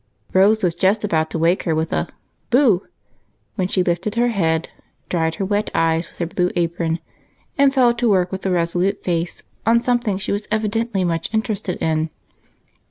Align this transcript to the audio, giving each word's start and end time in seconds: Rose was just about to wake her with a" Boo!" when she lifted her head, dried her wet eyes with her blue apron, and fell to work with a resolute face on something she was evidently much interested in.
Rose 0.33 0.63
was 0.63 0.73
just 0.73 1.03
about 1.03 1.29
to 1.29 1.37
wake 1.37 1.61
her 1.61 1.75
with 1.75 1.93
a" 1.93 2.07
Boo!" 2.49 2.87
when 3.55 3.67
she 3.67 3.83
lifted 3.83 4.15
her 4.15 4.29
head, 4.29 4.67
dried 5.09 5.35
her 5.35 5.45
wet 5.45 5.69
eyes 5.75 6.09
with 6.09 6.17
her 6.17 6.25
blue 6.25 6.49
apron, 6.55 6.97
and 7.55 7.71
fell 7.71 7.93
to 7.93 8.09
work 8.09 8.31
with 8.31 8.43
a 8.47 8.49
resolute 8.49 9.03
face 9.03 9.43
on 9.63 9.79
something 9.79 10.17
she 10.17 10.31
was 10.31 10.47
evidently 10.49 11.03
much 11.03 11.31
interested 11.35 11.79
in. 11.83 12.09